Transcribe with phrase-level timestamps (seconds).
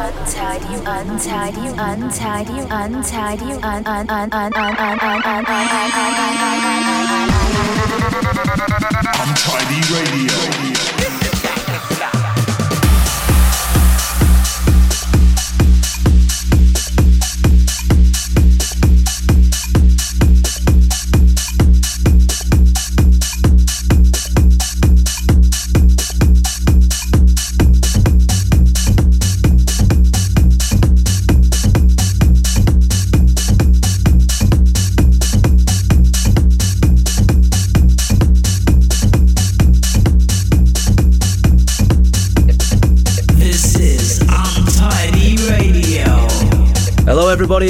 [0.00, 5.80] untidy, untidy, untidy, untidy, un un un un un un un un
[9.20, 10.69] Untidy Radio.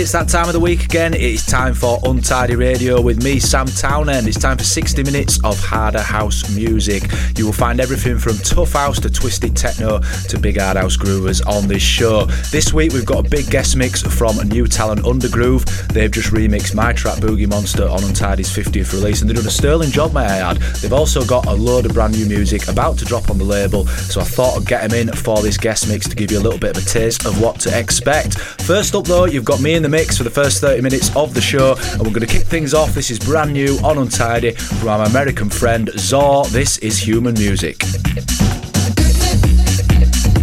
[0.01, 1.13] It's that time of the week again.
[1.13, 4.27] It's time for Untidy Radio with me, Sam Townend.
[4.27, 7.03] It's time for 60 minutes of harder house music.
[7.37, 11.47] You will find everything from tough house to twisted techno to big hard house groovers
[11.47, 12.25] on this show.
[12.51, 15.67] This week we've got a big guest mix from new talent, Undergroove.
[15.89, 19.51] They've just remixed my track Boogie Monster on Untidy's 50th release and they've done a
[19.51, 20.57] sterling job, may I add.
[20.81, 23.87] They've also got a load of brand new music about to drop on the label,
[23.87, 26.41] so I thought I'd get them in for this guest mix to give you a
[26.41, 28.39] little bit of a taste of what to expect.
[28.39, 31.35] First up though, you've got me in the mix for the first 30 minutes of
[31.35, 32.95] the show, and we're going to kick things off.
[32.95, 36.47] This is brand new on Untidy from our American friend Zor.
[36.47, 37.83] This is Human Music.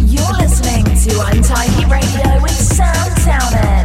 [0.06, 3.77] You're listening to Untidy Radio with Sam Townend.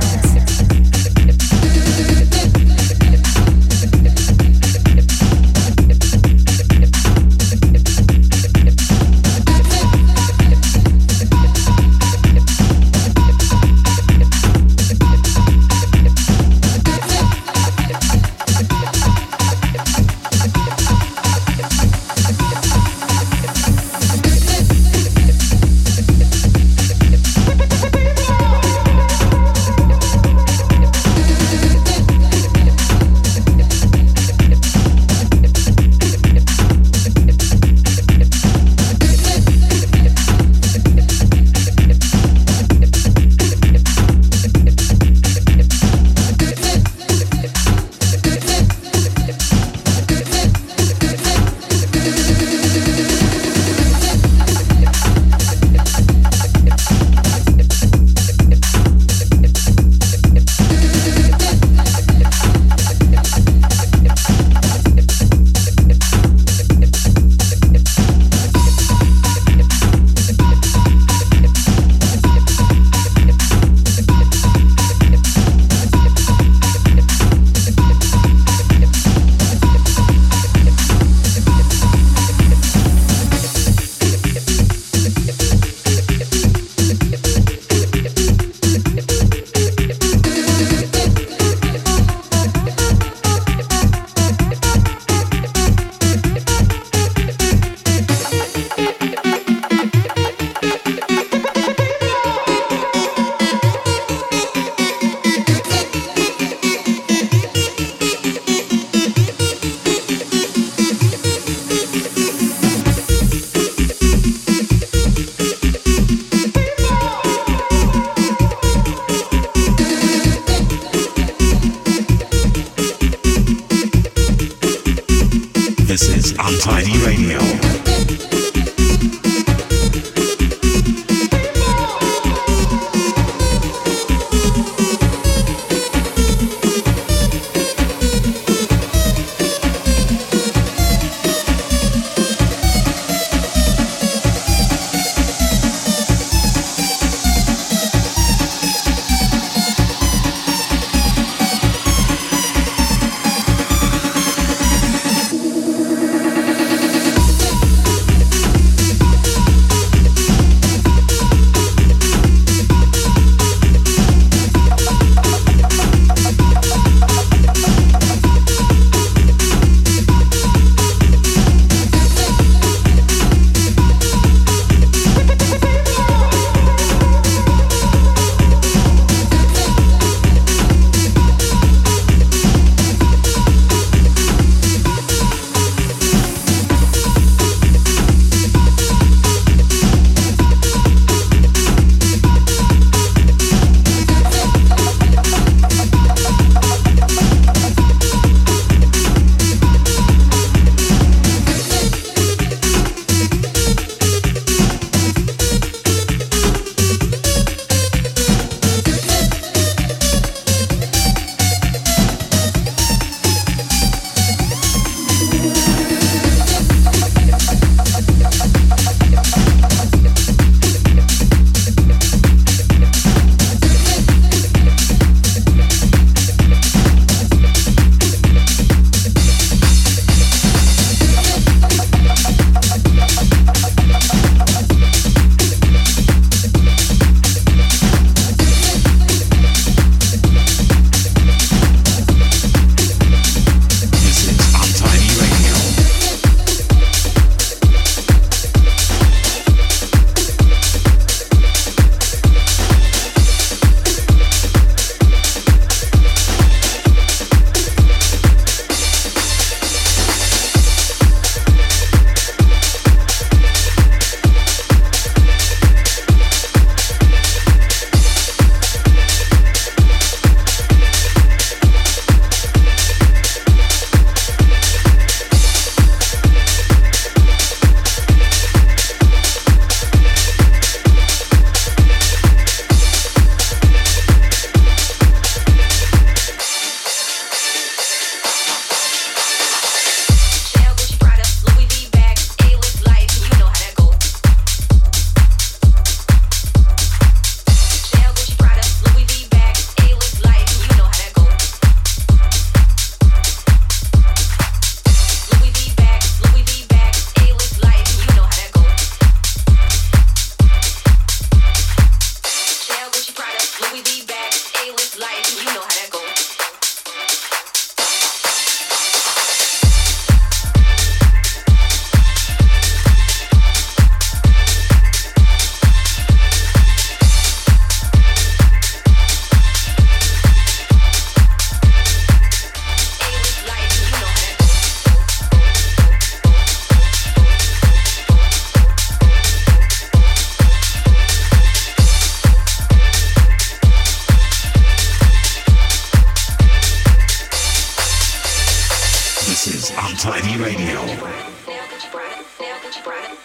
[127.02, 128.33] Radio.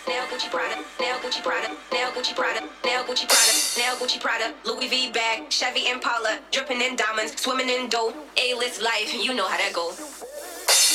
[0.08, 4.88] Gucci Prada, now Gucci Prada, now Gucci Prada, now Gucci Prada, now Gucci Prada, Louis
[4.88, 9.58] V bag, Chevy Impala, dripping in diamonds, swimming in dough, A-list life, you know how
[9.58, 10.00] that goes.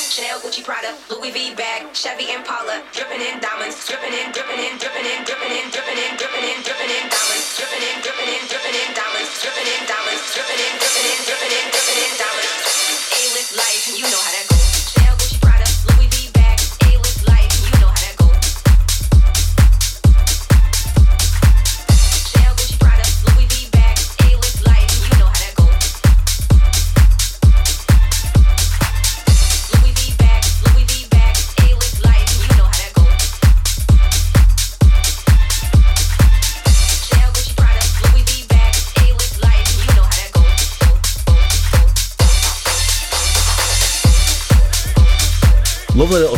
[0.10, 4.82] Chanel, Gucci, Prada, Louis V bag, Chevy Impala, dripping in diamonds, dripping in, dripping in,
[4.82, 8.42] dripping in, dripping in, dripping in, dripping in, dripping in diamonds, dripping in, dripping in,
[8.50, 12.66] dripping in diamonds, dripping in diamonds, dripping in, dripping in, dripping in, dripping in diamonds.
[13.14, 14.53] A-list life, you know how that goes.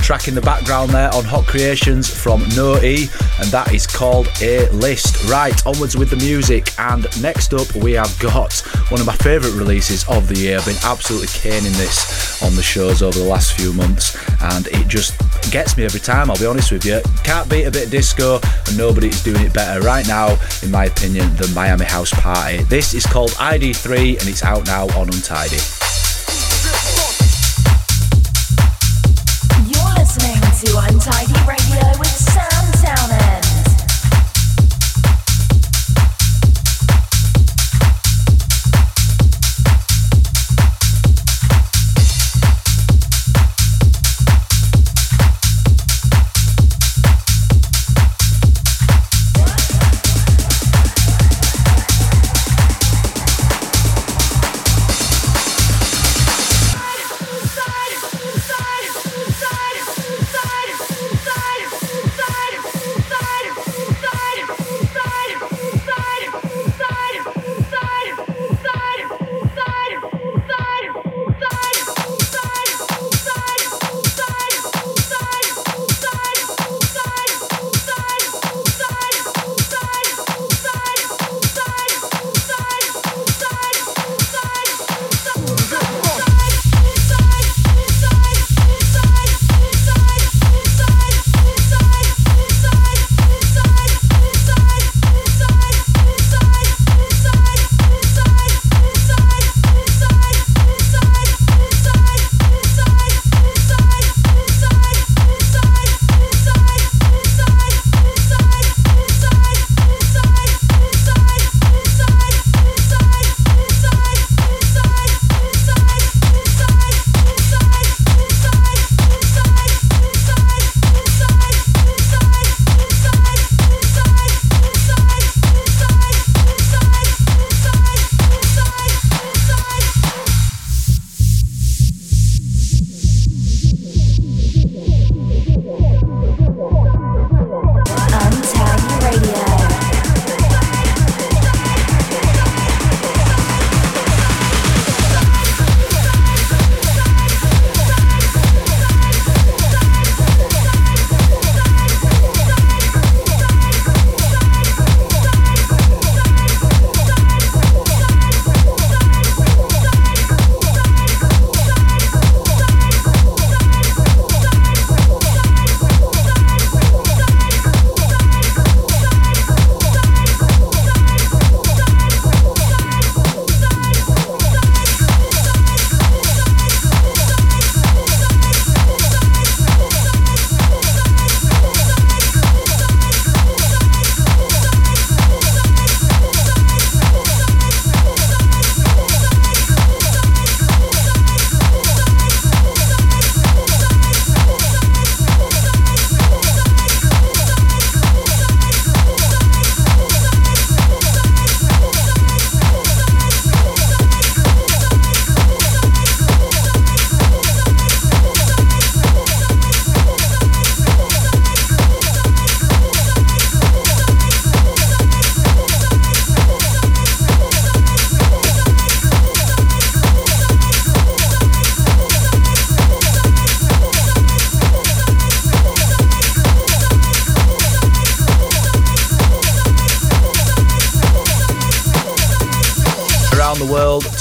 [0.06, 3.10] Track in the background there on Hot Creations from No E,
[3.40, 5.28] and that is called A List.
[5.28, 8.54] Right, onwards with the music, and next up we have got
[8.90, 10.60] one of my favourite releases of the year.
[10.60, 14.88] I've been absolutely caning this on the shows over the last few months, and it
[14.88, 15.20] just
[15.52, 17.02] gets me every time, I'll be honest with you.
[17.24, 20.70] Can't beat a bit of disco, and nobody is doing it better right now, in
[20.70, 22.62] my opinion, than Miami House Party.
[22.66, 25.58] This is called ID3, and it's out now on Untidy.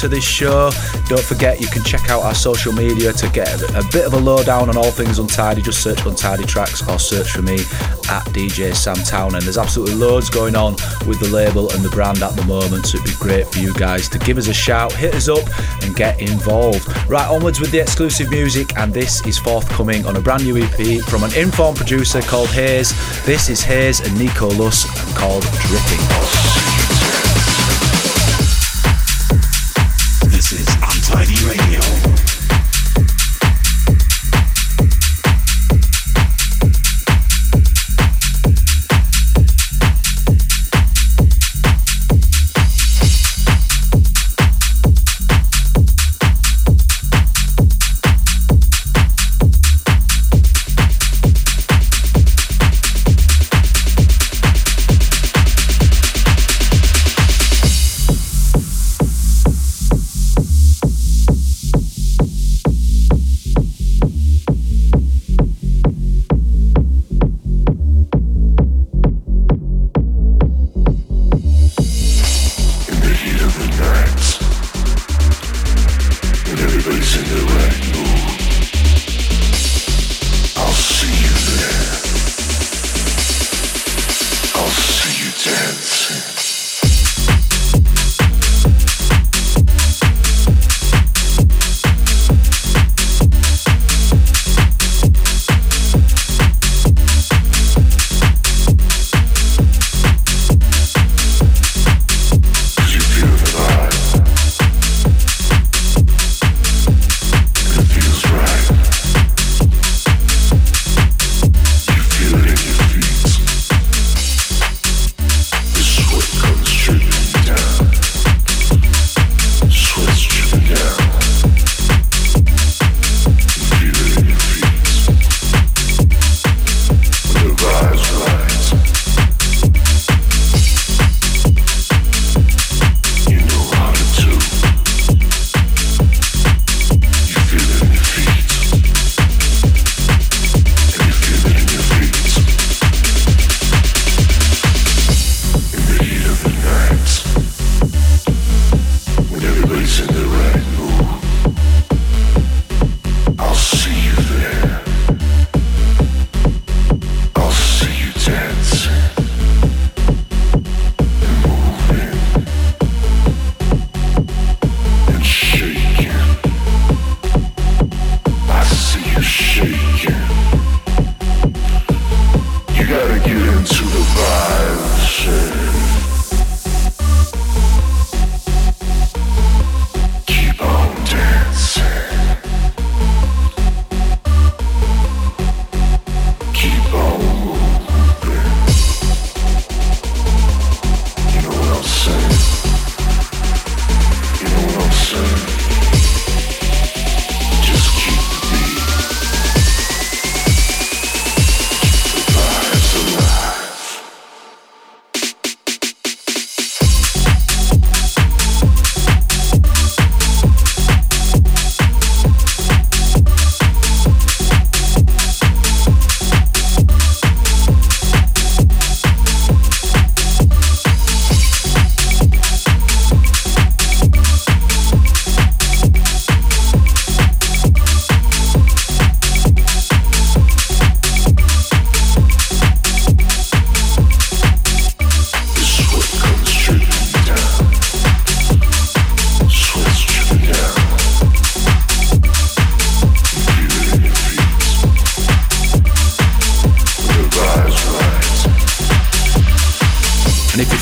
[0.04, 0.70] To this show.
[1.06, 4.18] Don't forget, you can check out our social media to get a bit of a
[4.18, 5.62] lowdown on all things Untidy.
[5.62, 7.54] Just search Untidy Tracks or search for me
[8.10, 9.34] at DJ Sam Town.
[9.34, 10.72] And there's absolutely loads going on
[11.06, 13.72] with the label and the brand at the moment, so it'd be great for you
[13.72, 15.44] guys to give us a shout, hit us up,
[15.82, 16.86] and get involved.
[17.08, 21.02] Right, onwards with the exclusive music, and this is forthcoming on a brand new EP
[21.04, 22.92] from an informed producer called Hayes.
[23.24, 24.84] This is Hayes and Nico Luss
[25.16, 26.63] called Dripping.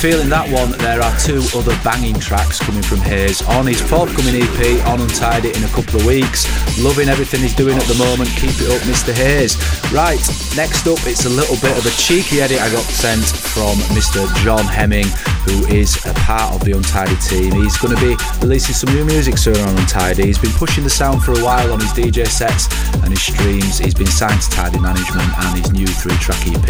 [0.02, 4.34] Feeling that one, there are two other banging tracks coming from Hayes on his forthcoming
[4.34, 6.42] EP on Untidy in a couple of weeks.
[6.82, 8.26] Loving everything he's doing at the moment.
[8.34, 9.14] Keep it up, Mr.
[9.14, 9.54] Hayes.
[9.94, 10.18] Right,
[10.58, 14.26] next up, it's a little bit of a cheeky edit I got sent from Mr.
[14.42, 15.06] John Hemming,
[15.44, 17.52] who is a part of the Untidy team.
[17.52, 20.26] He's going to be releasing some new music soon on Untidy.
[20.26, 22.70] He's been pushing the sound for a while on his DJ sets
[23.02, 23.78] and his streams.
[23.78, 26.68] He's been signed to Tidy Management and his new three track EP.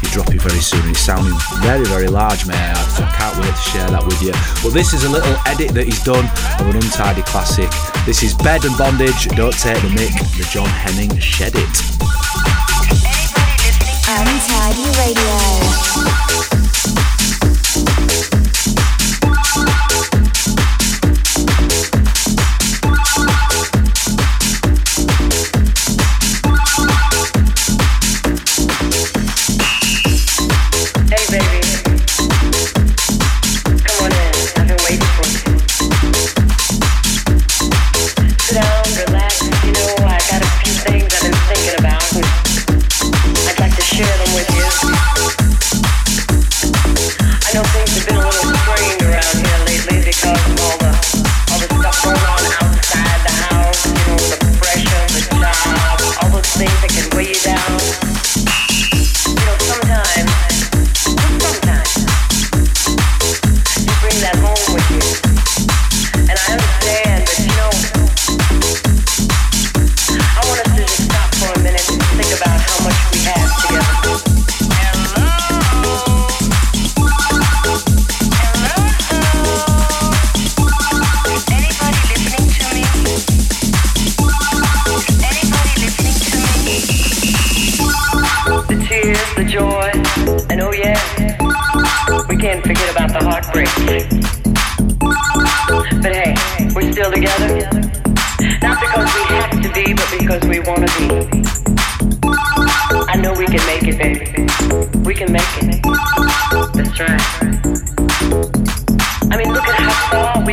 [0.00, 0.82] He's dropping very soon.
[0.88, 2.74] He's sounding very, very large, man.
[2.96, 4.32] So I can't wait to share that with you.
[4.62, 6.24] But this is a little edit that he's done
[6.60, 7.68] of an untidy classic.
[8.06, 11.74] This is Bed and Bondage, Don't Take the Mick, the John Hemming Shed It.
[14.06, 16.63] Untidy Radio.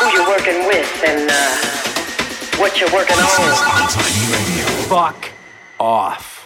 [0.00, 3.28] who you're working with and uh, what you're working on.
[4.88, 5.30] Fuck
[5.78, 6.39] off.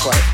[0.00, 0.29] quite.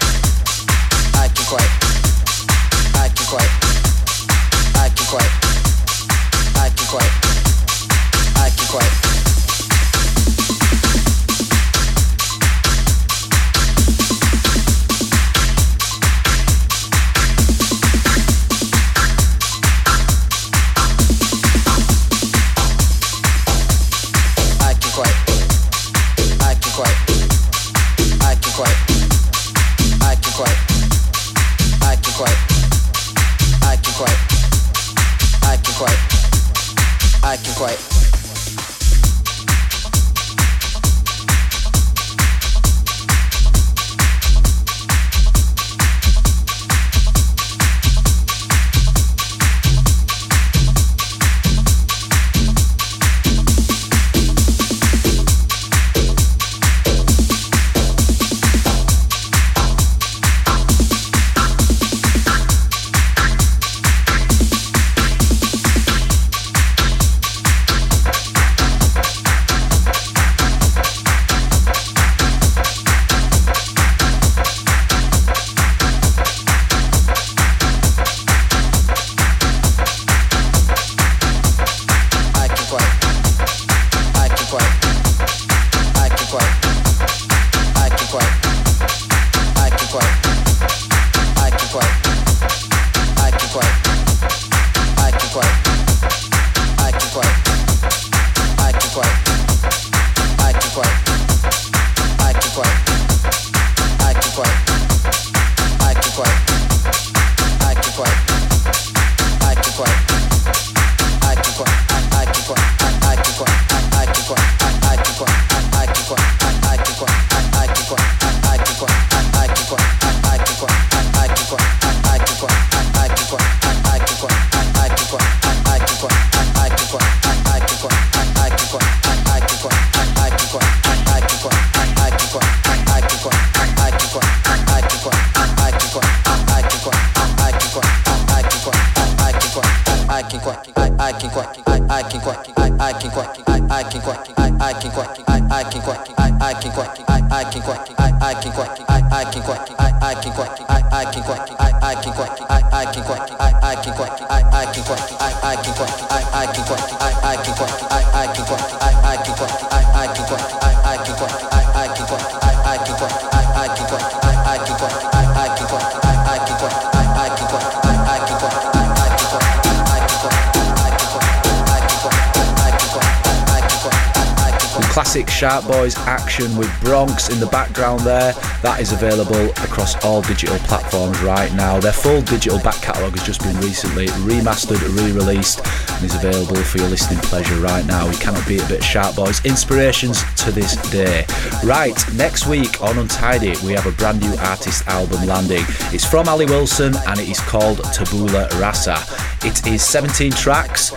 [176.37, 178.35] Action with Bronx in the background there.
[178.61, 181.81] That is available across all digital platforms right now.
[181.81, 186.57] Their full digital back catalogue has just been recently remastered, re released, and is available
[186.57, 188.07] for your listening pleasure right now.
[188.11, 189.43] You cannot beat a bit of Sharp Boys.
[189.47, 191.25] Inspirations to this day.
[191.65, 195.65] Right, next week on Untidy, we have a brand new artist album landing.
[195.95, 198.99] It's from Ali Wilson and it is called Tabula Rasa.
[199.43, 200.93] It is 17 tracks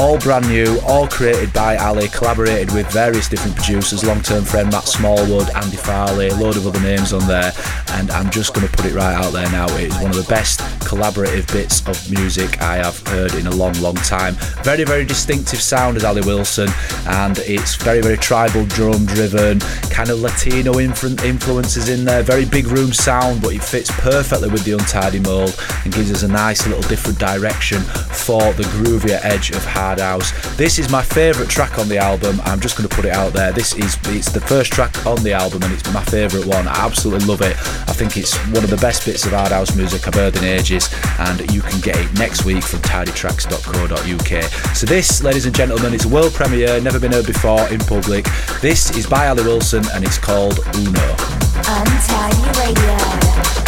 [0.00, 4.72] all brand new, all created by Ali, collaborated with various different producers, long term friend
[4.72, 7.52] Matt Smallwood, Andy Farley, a load of other names on there.
[7.90, 9.66] And I'm just going to put it right out there now.
[9.76, 13.50] It is one of the best collaborative bits of music I have heard in a
[13.50, 14.36] long, long time.
[14.64, 16.70] Very, very distinctive sound as Ali Wilson,
[17.06, 19.60] and it's very, very tribal drum driven,
[20.00, 22.22] kind of Latino influences in there.
[22.22, 26.22] Very big room sound, but it fits perfectly with the Untidy mold and gives us
[26.22, 30.32] a nice little different direction for the groovier edge of hard house.
[30.56, 32.40] This is my favourite track on the album.
[32.44, 33.52] I'm just going to put it out there.
[33.52, 36.66] This is it's the first track on the album and it's my favourite one.
[36.66, 37.58] I absolutely love it.
[37.86, 40.44] I think it's one of the best bits of hard house music I've heard in
[40.44, 44.44] ages, and you can get it next week from tidytracks.co.uk.
[44.74, 48.24] So this, ladies and gentlemen, is a world premiere, never been heard before in public.
[48.62, 51.16] This is by Ali Wilson and it's called Uno.
[51.66, 53.59] Untidy Radio.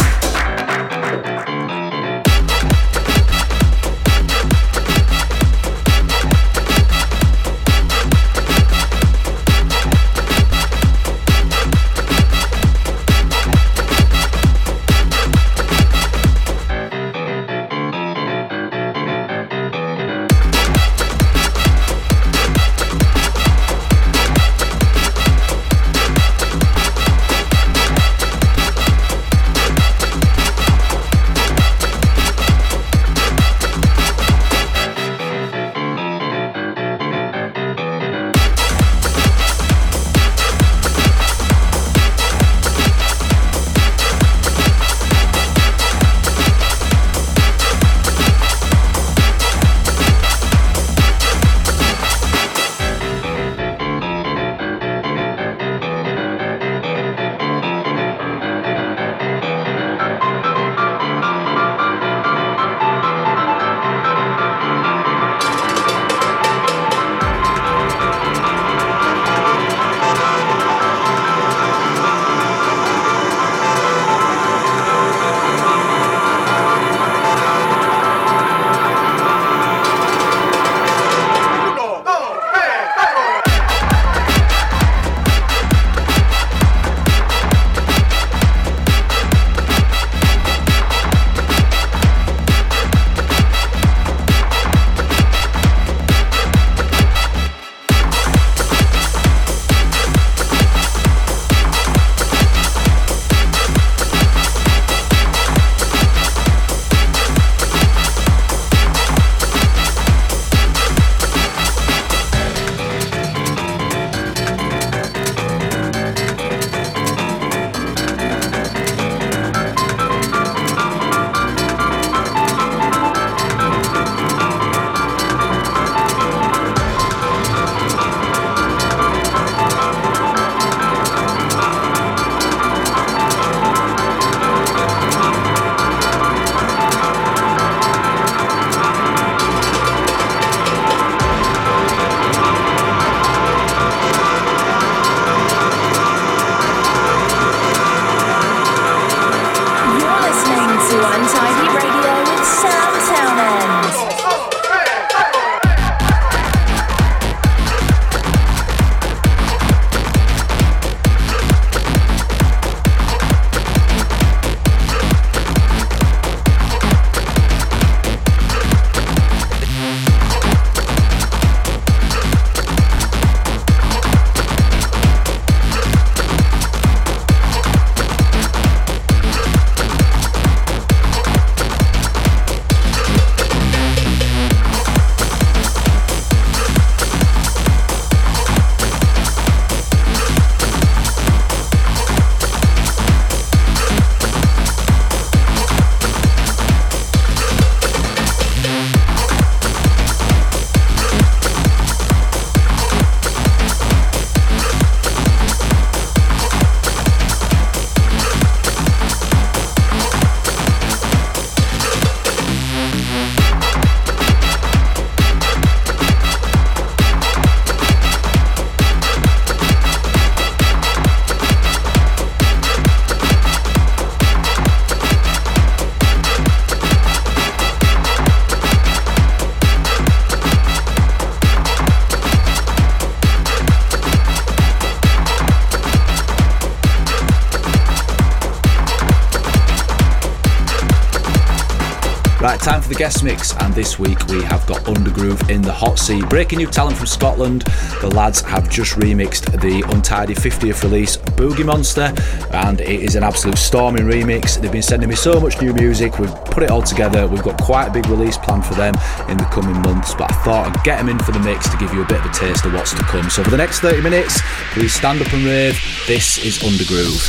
[243.03, 246.23] Guest mix, and this week we have got Undergroove in the hot seat.
[246.29, 247.63] Breaking new talent from Scotland,
[247.99, 252.13] the lads have just remixed the Untidy 50th release, Boogie Monster,
[252.55, 254.57] and it is an absolute storming remix.
[254.57, 257.27] They've been sending me so much new music, we've put it all together.
[257.27, 258.93] We've got quite a big release planned for them
[259.27, 261.75] in the coming months, but I thought I'd get them in for the mix to
[261.75, 263.29] give you a bit of a taste of what's to come.
[263.29, 264.39] So for the next 30 minutes,
[264.71, 265.77] please stand up and rave.
[266.07, 267.19] This is Undergroove.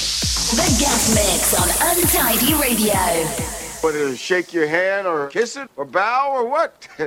[0.54, 3.63] The guest mix on Untidy Radio.
[3.84, 6.88] Whether to shake your hand or kiss it or bow or what?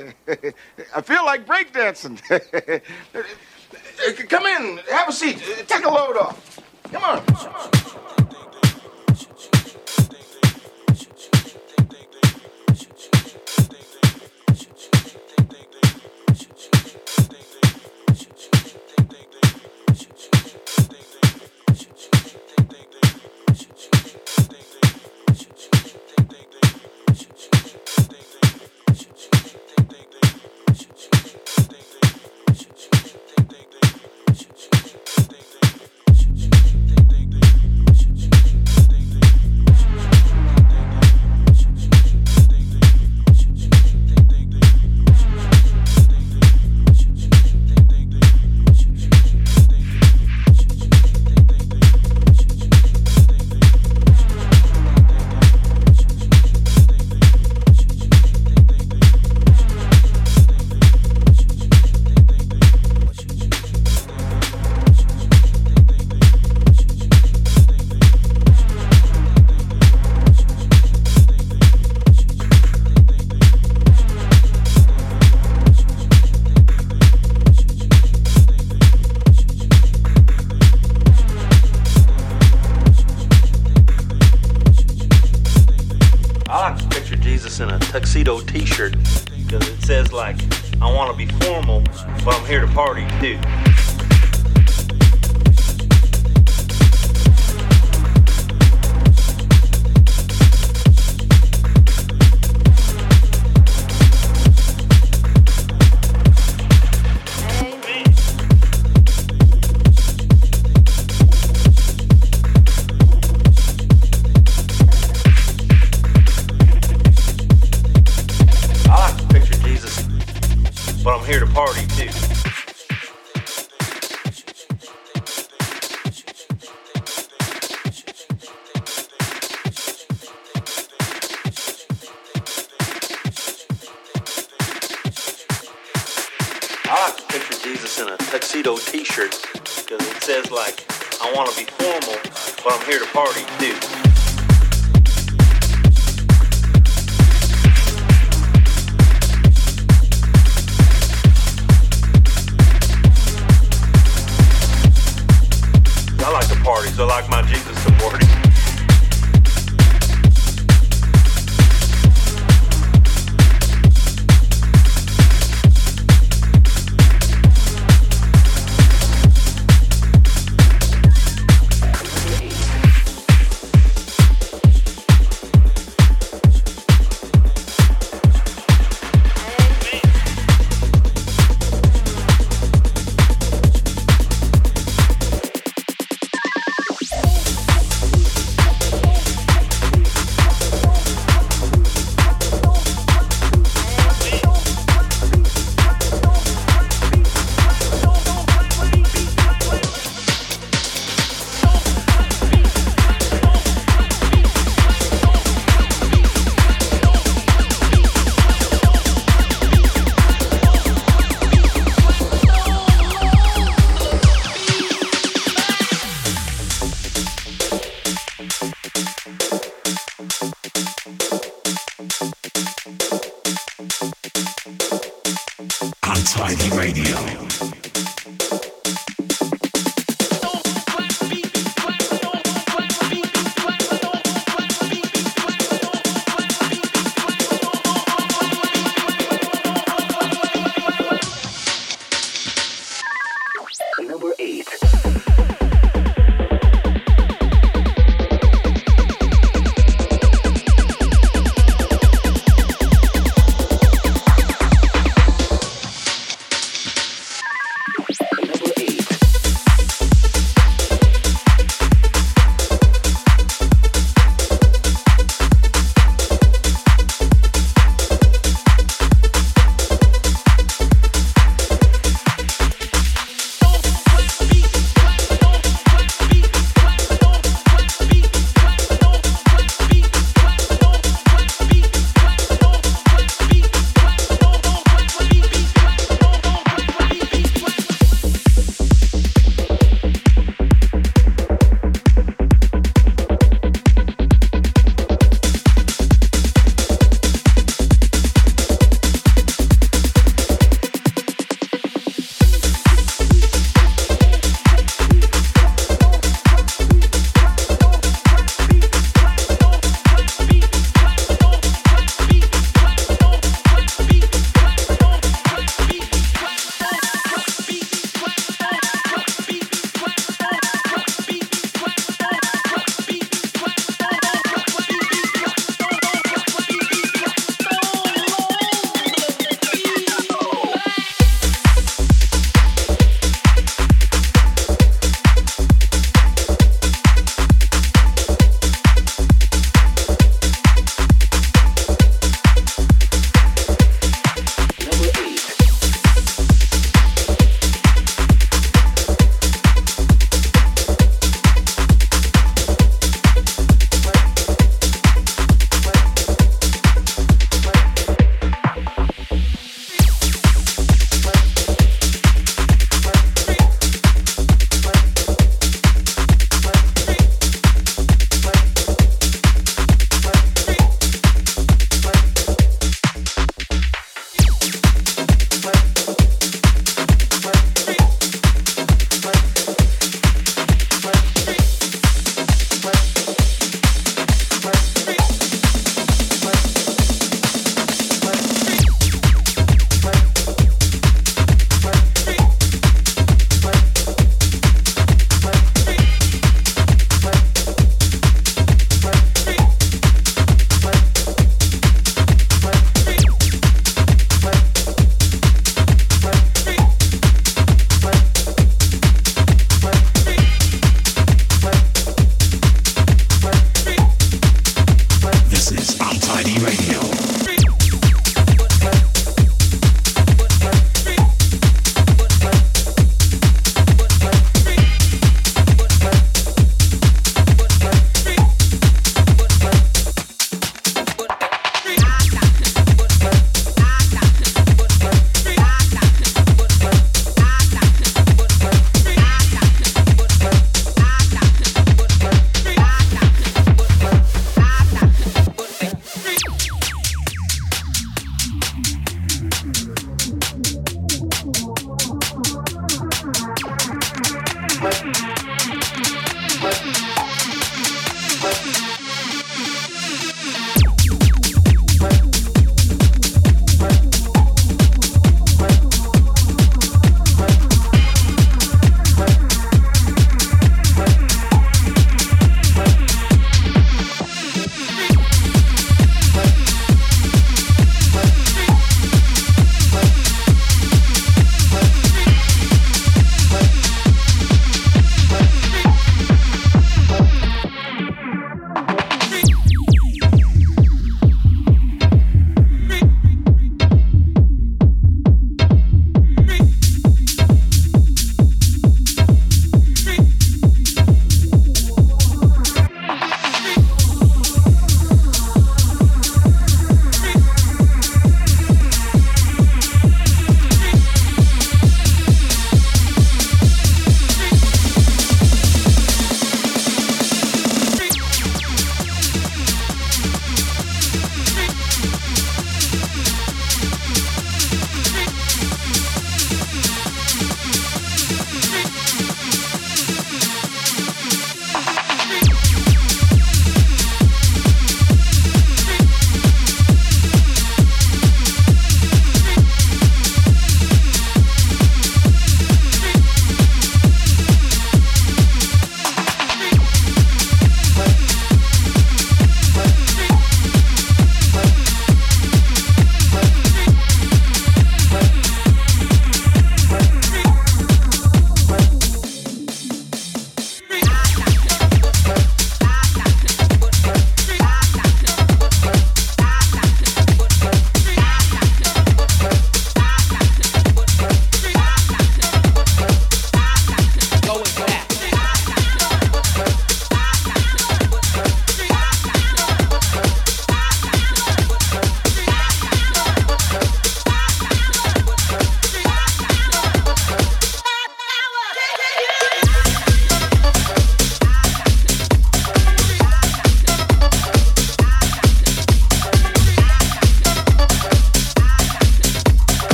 [0.96, 2.22] I feel like breakdancing.
[4.08, 6.60] Uh, come in, have a seat, take a load off.
[6.92, 8.07] Come on.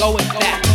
[0.00, 0.69] going back.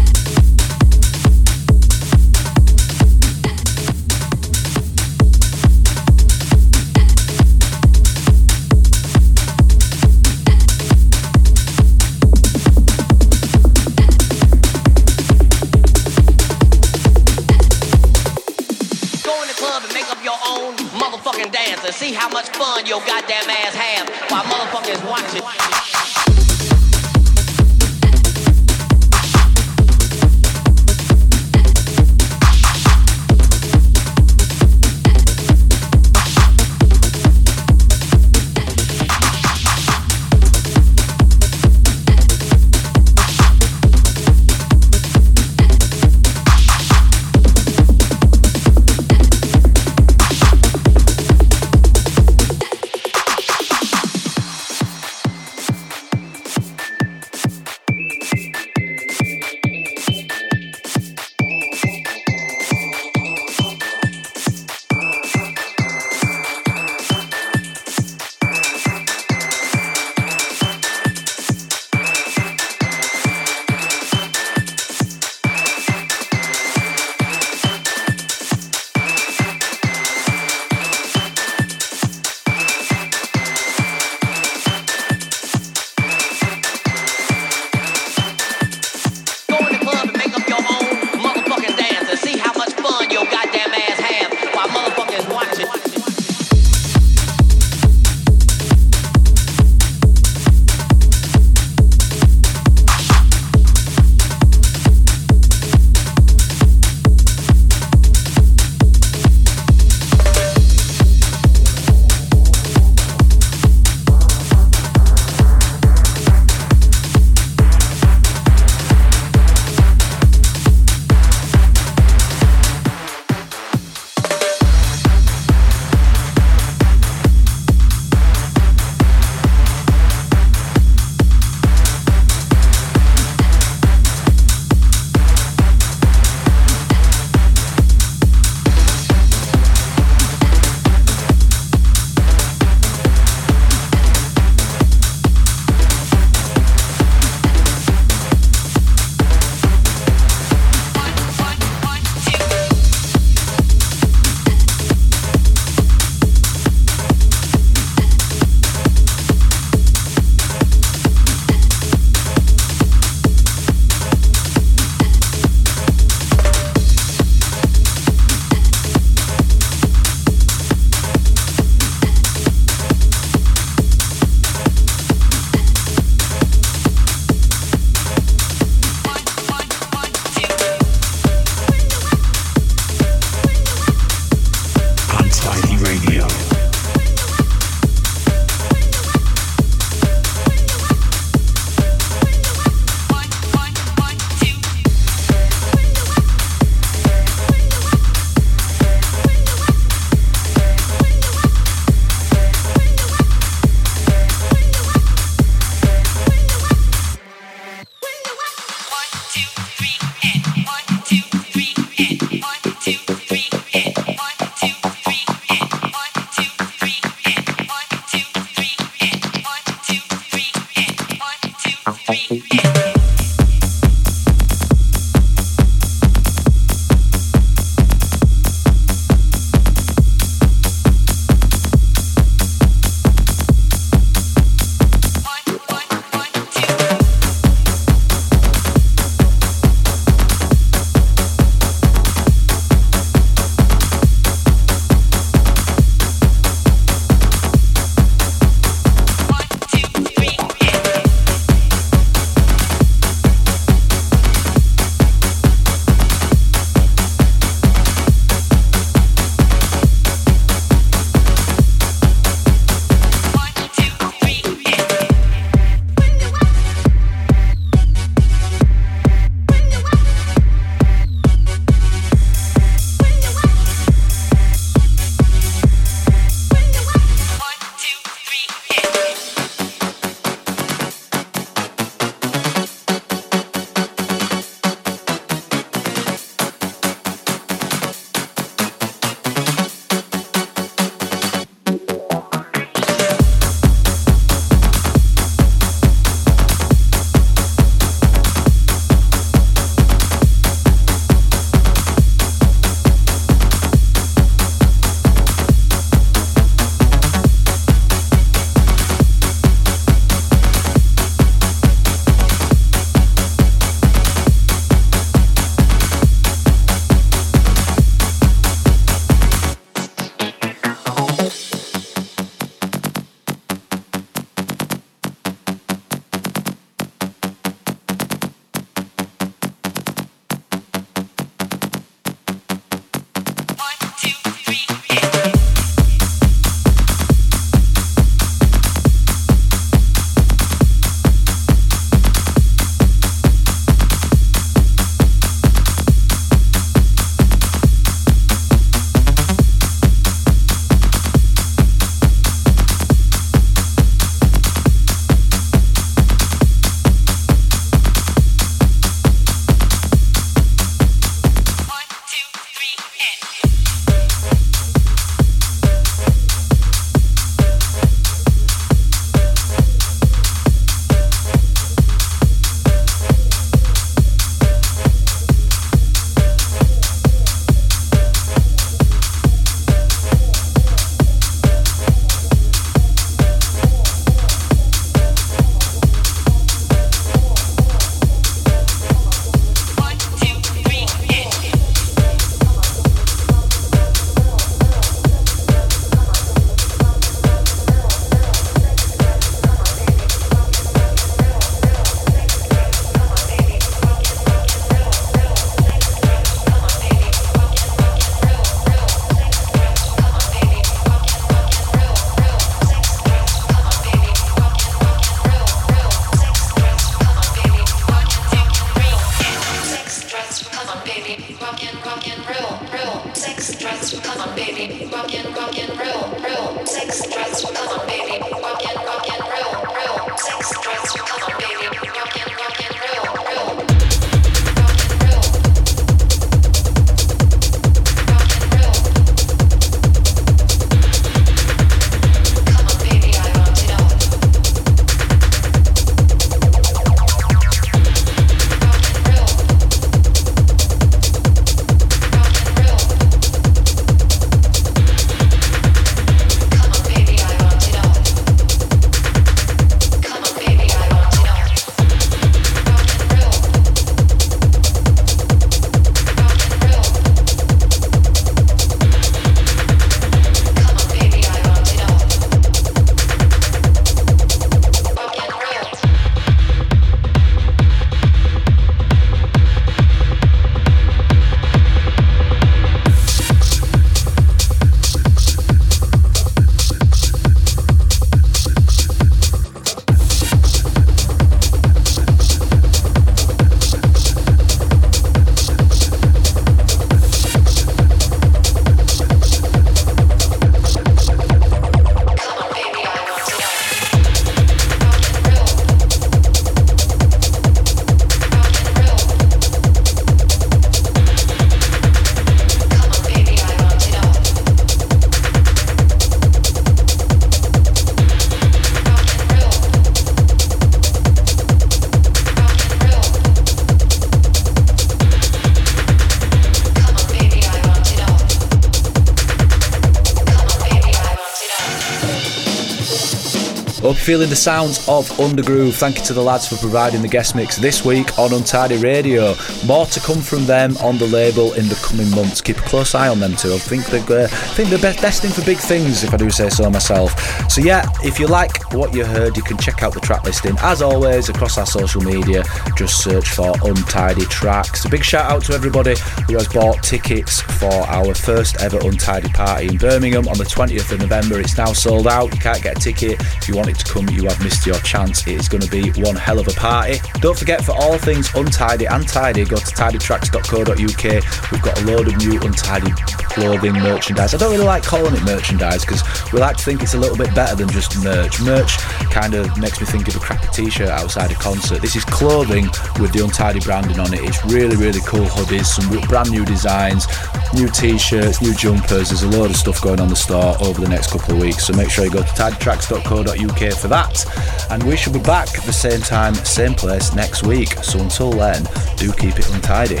[533.94, 535.74] Feeling the sounds of Undergroove.
[535.74, 539.34] Thank you to the lads for providing the guest mix this week on Untidy Radio.
[539.66, 542.40] More to come from them on the label in the coming months.
[542.40, 543.52] Keep a close eye on them too.
[543.54, 546.70] I think they're, uh, think they're destined for big things, if I do say so
[546.70, 547.18] myself.
[547.50, 550.56] So yeah, if you like what you heard, you can check out the track listing
[550.60, 552.44] as always across our social media.
[552.76, 554.84] Just search for Untidy Tracks.
[554.84, 559.28] A big shout out to everybody who has bought tickets for our first ever Untidy
[559.30, 561.40] party in Birmingham on the 20th of November.
[561.40, 562.32] It's now sold out.
[562.32, 563.20] You can't get a ticket.
[563.20, 565.26] If you want it to come, you have missed your chance.
[565.26, 566.98] It is going to be one hell of a party.
[567.20, 571.50] Don't forget, for all things untidy and tidy, go to tidytracks.co.uk.
[571.52, 572.92] We've got a load of new untidy
[573.30, 574.34] clothing, merchandise.
[574.34, 576.02] I don't really like calling it merchandise because
[576.32, 578.40] we like to think it's a little bit better than just merch.
[578.40, 578.78] Merch
[579.10, 581.80] kind of makes me think of a crappy t-shirt outside a concert.
[581.80, 582.66] This is clothing
[582.98, 584.20] with the untidy branding on it.
[584.22, 587.06] It's really, really cool hoodies, some brand new designs,
[587.54, 589.10] new t-shirts, new jumpers.
[589.10, 591.66] There's a load of stuff going on the store over the next couple of weeks.
[591.66, 594.24] So make sure you go to tidytracks.co.uk for that.
[594.70, 597.74] And we should be back the same time, same place next week.
[597.82, 598.64] So until then,
[598.96, 600.00] do keep it untidy.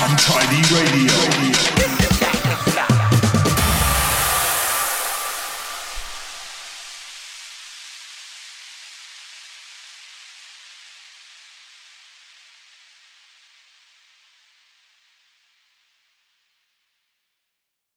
[0.07, 1.96] Untidy Radio.